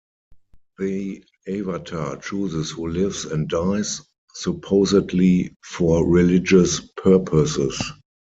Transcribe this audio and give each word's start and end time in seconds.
The 0.79 1.23
Avatar 1.47 2.17
chooses 2.17 2.71
who 2.71 2.87
lives 2.87 3.23
and 3.25 3.47
dies, 3.47 4.01
supposedly 4.33 5.55
for 5.63 6.07
religious 6.09 6.79
purposes. 6.97 7.79